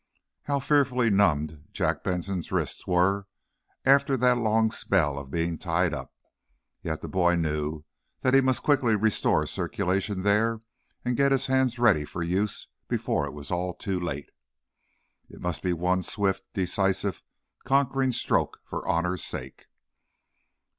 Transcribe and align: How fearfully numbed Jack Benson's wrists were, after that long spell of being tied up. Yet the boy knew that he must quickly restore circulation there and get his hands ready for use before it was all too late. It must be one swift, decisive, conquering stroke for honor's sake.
How 0.45 0.57
fearfully 0.59 1.11
numbed 1.11 1.63
Jack 1.71 2.03
Benson's 2.03 2.51
wrists 2.51 2.87
were, 2.87 3.27
after 3.85 4.17
that 4.17 4.39
long 4.39 4.71
spell 4.71 5.19
of 5.19 5.29
being 5.29 5.59
tied 5.59 5.93
up. 5.93 6.11
Yet 6.81 7.01
the 7.01 7.07
boy 7.07 7.35
knew 7.35 7.83
that 8.21 8.33
he 8.33 8.41
must 8.41 8.63
quickly 8.63 8.95
restore 8.95 9.45
circulation 9.45 10.23
there 10.23 10.61
and 11.05 11.15
get 11.15 11.31
his 11.31 11.45
hands 11.45 11.77
ready 11.77 12.03
for 12.03 12.23
use 12.23 12.65
before 12.87 13.27
it 13.27 13.33
was 13.33 13.51
all 13.51 13.75
too 13.75 13.99
late. 13.99 14.31
It 15.29 15.39
must 15.39 15.61
be 15.61 15.71
one 15.71 16.01
swift, 16.01 16.51
decisive, 16.55 17.21
conquering 17.63 18.11
stroke 18.11 18.59
for 18.65 18.87
honor's 18.87 19.23
sake. 19.23 19.67